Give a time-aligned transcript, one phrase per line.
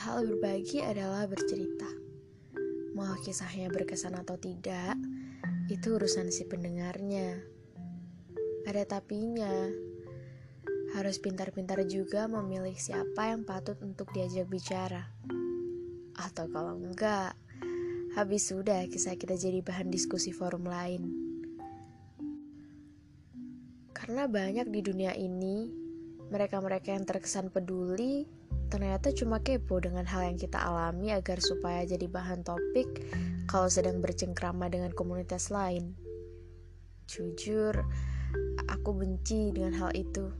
[0.00, 1.84] Padahal berbagi adalah bercerita.
[2.96, 4.96] Mau kisahnya berkesan atau tidak,
[5.68, 7.36] itu urusan si pendengarnya.
[8.64, 9.68] Ada tapinya.
[10.96, 15.04] Harus pintar-pintar juga memilih siapa yang patut untuk diajak bicara.
[16.16, 17.36] Atau kalau enggak,
[18.16, 21.12] habis sudah kisah kita jadi bahan diskusi forum lain.
[23.92, 25.68] Karena banyak di dunia ini,
[26.32, 28.39] mereka-mereka yang terkesan peduli
[28.70, 32.86] ternyata cuma kepo dengan hal yang kita alami agar supaya jadi bahan topik
[33.50, 35.98] kalau sedang bercengkrama dengan komunitas lain.
[37.10, 37.74] Jujur,
[38.70, 40.30] aku benci dengan hal itu.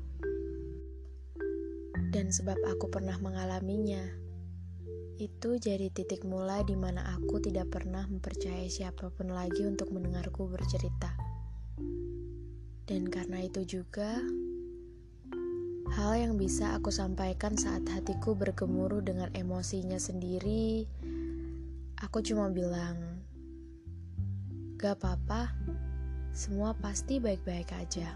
[2.15, 4.03] Dan sebab aku pernah mengalaminya,
[5.19, 10.47] itu jadi titik mulai di mana aku tidak pernah mempercayai siapa pun lagi untuk mendengarku
[10.47, 11.13] bercerita.
[12.87, 14.19] Dan karena itu juga,
[16.21, 20.85] Yang bisa aku sampaikan saat hatiku bergemuruh dengan emosinya sendiri,
[21.97, 23.25] aku cuma bilang,
[24.77, 25.49] "Gak apa-apa,
[26.29, 28.13] semua pasti baik-baik aja."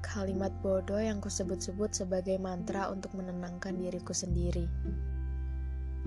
[0.00, 4.64] Kalimat bodoh yang kusebut-sebut sebagai mantra untuk menenangkan diriku sendiri.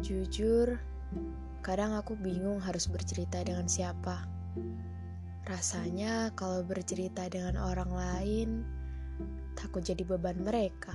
[0.01, 0.81] Jujur,
[1.61, 4.25] kadang aku bingung harus bercerita dengan siapa.
[5.45, 8.76] Rasanya, kalau bercerita dengan orang lain
[9.57, 10.93] takut jadi beban mereka.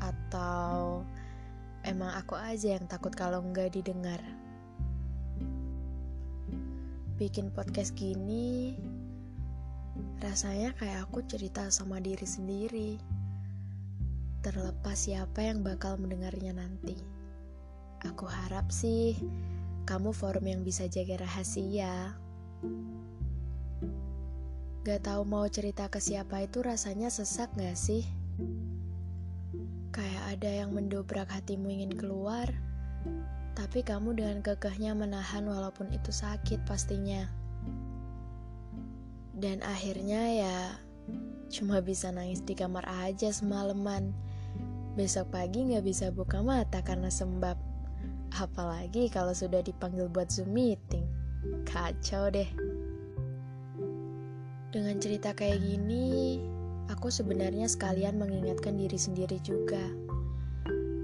[0.00, 1.04] Atau
[1.84, 4.20] emang aku aja yang takut kalau nggak didengar.
[7.20, 8.80] Bikin podcast gini
[10.20, 12.90] rasanya kayak aku cerita sama diri sendiri.
[14.40, 16.96] Terlepas siapa yang bakal mendengarnya nanti.
[18.08, 19.20] Aku harap sih
[19.84, 22.16] kamu forum yang bisa jaga rahasia
[24.80, 28.00] Gak tahu mau cerita ke siapa itu rasanya sesak gak sih?
[29.92, 32.48] Kayak ada yang mendobrak hatimu ingin keluar,
[33.52, 37.28] tapi kamu dengan kekehnya menahan walaupun itu sakit pastinya.
[39.36, 40.56] Dan akhirnya ya
[41.52, 44.16] cuma bisa nangis di kamar aja semalaman.
[44.96, 47.60] Besok pagi gak bisa buka mata karena sembab.
[48.32, 51.04] Apalagi kalau sudah dipanggil buat Zoom meeting.
[51.68, 52.48] Kacau deh.
[54.70, 56.38] Dengan cerita kayak gini,
[56.86, 59.82] aku sebenarnya sekalian mengingatkan diri sendiri juga.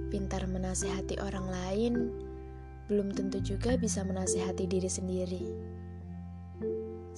[0.06, 1.94] Pintar menasehati orang lain,
[2.86, 5.44] belum tentu juga bisa menasehati diri sendiri.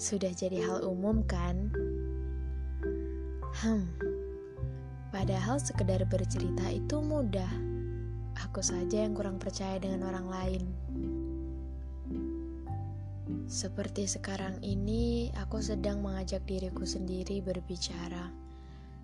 [0.01, 1.69] Sudah jadi hal umum kan?
[3.61, 3.85] Hmm,
[5.13, 7.53] padahal sekedar bercerita itu mudah.
[8.49, 10.65] Aku saja yang kurang percaya dengan orang lain.
[13.49, 18.29] Seperti sekarang ini, aku sedang mengajak diriku sendiri berbicara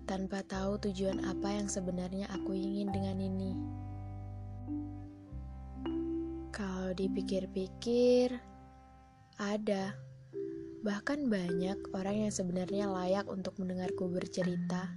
[0.05, 3.51] tanpa tahu tujuan apa yang sebenarnya aku ingin dengan ini.
[6.53, 8.37] Kalau dipikir-pikir,
[9.41, 9.97] ada
[10.85, 14.93] bahkan banyak orang yang sebenarnya layak untuk mendengarku bercerita.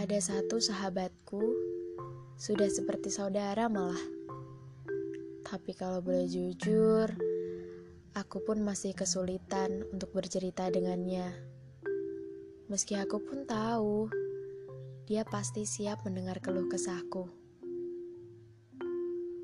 [0.00, 1.44] Ada satu sahabatku,
[2.40, 4.00] sudah seperti saudara malah.
[5.44, 7.33] Tapi kalau boleh jujur,
[8.14, 11.34] aku pun masih kesulitan untuk bercerita dengannya.
[12.70, 14.06] Meski aku pun tahu
[15.04, 17.28] dia pasti siap mendengar keluh kesahku.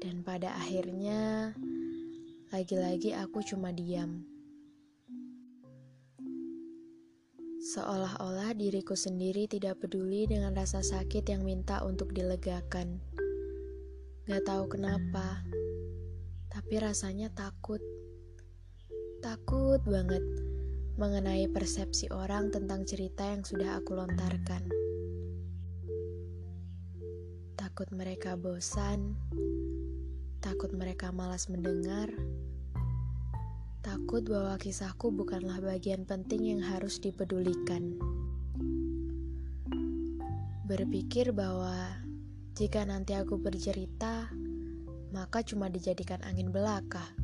[0.00, 1.52] Dan pada akhirnya,
[2.48, 4.24] lagi-lagi aku cuma diam.
[7.60, 13.04] Seolah-olah diriku sendiri tidak peduli dengan rasa sakit yang minta untuk dilegakan.
[14.24, 15.44] Gak tahu kenapa,
[16.48, 17.99] tapi rasanya takut.
[19.20, 20.24] Takut banget
[20.96, 24.64] mengenai persepsi orang tentang cerita yang sudah aku lontarkan.
[27.52, 29.20] Takut mereka bosan,
[30.40, 32.08] takut mereka malas mendengar,
[33.84, 38.00] takut bahwa kisahku bukanlah bagian penting yang harus dipedulikan.
[40.64, 41.92] Berpikir bahwa
[42.56, 44.32] jika nanti aku bercerita,
[45.12, 47.19] maka cuma dijadikan angin belaka.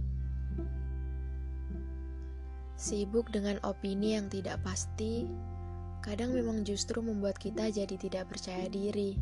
[2.77, 5.25] Sibuk dengan opini yang tidak pasti,
[6.05, 9.17] kadang memang justru membuat kita jadi tidak percaya diri.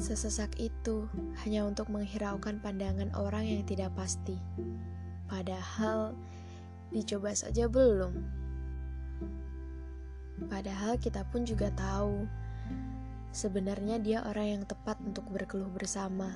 [0.00, 1.12] Sesesak itu
[1.44, 4.40] hanya untuk menghiraukan pandangan orang yang tidak pasti.
[5.28, 6.16] Padahal
[6.88, 8.16] dicoba saja belum.
[10.48, 12.24] Padahal kita pun juga tahu
[13.28, 16.32] sebenarnya dia orang yang tepat untuk berkeluh bersama.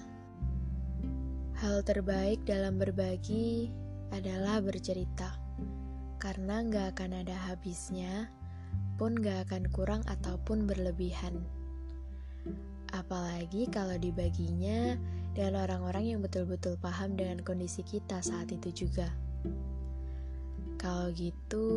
[1.56, 5.36] Hal terbaik dalam berbagi adalah bercerita,
[6.16, 8.32] karena gak akan ada habisnya,
[8.98, 11.44] pun gak akan kurang ataupun berlebihan.
[12.90, 14.96] Apalagi kalau dibaginya
[15.36, 19.12] dengan orang-orang yang betul-betul paham dengan kondisi kita saat itu juga.
[20.80, 21.68] Kalau gitu,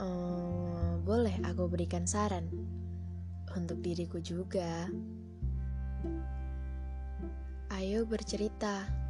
[0.00, 2.46] um, boleh aku berikan saran
[3.52, 4.88] untuk diriku juga.
[7.74, 9.03] Ayo bercerita.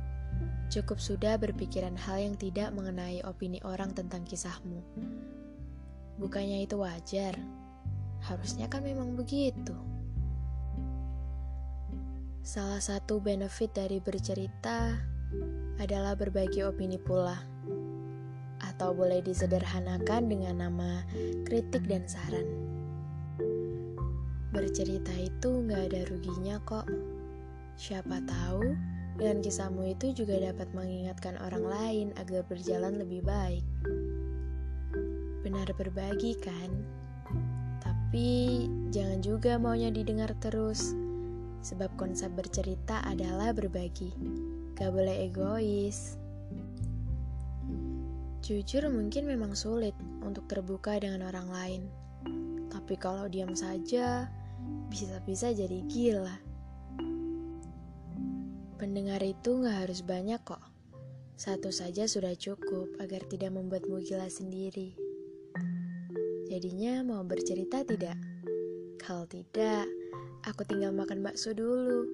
[0.75, 4.83] Cukup sudah berpikiran hal yang tidak mengenai opini orang tentang kisahmu.
[6.19, 7.39] Bukannya itu wajar?
[8.19, 9.71] Harusnya kan memang begitu.
[12.43, 14.99] Salah satu benefit dari bercerita
[15.79, 17.39] adalah berbagi opini pula.
[18.59, 21.07] Atau boleh disederhanakan dengan nama
[21.47, 22.51] kritik dan saran.
[24.51, 26.91] Bercerita itu nggak ada ruginya kok.
[27.79, 33.63] Siapa tahu dengan kisahmu itu juga dapat mengingatkan orang lain agar berjalan lebih baik.
[35.47, 36.71] Benar berbagi kan?
[37.79, 40.95] Tapi jangan juga maunya didengar terus.
[41.65, 44.13] Sebab konsep bercerita adalah berbagi.
[44.75, 46.19] Gak boleh egois.
[48.45, 51.83] Jujur mungkin memang sulit untuk terbuka dengan orang lain.
[52.69, 54.29] Tapi kalau diam saja,
[54.93, 56.54] bisa-bisa jadi gila.
[58.75, 60.59] Pendengar itu gak harus banyak kok.
[61.39, 64.99] Satu saja sudah cukup agar tidak membuatmu gila sendiri.
[66.51, 68.19] Jadinya mau bercerita tidak?
[68.99, 69.87] Kalau tidak,
[70.43, 72.07] aku tinggal makan bakso dulu.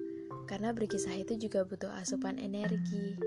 [0.45, 3.17] Karena berkisah itu juga butuh asupan energi.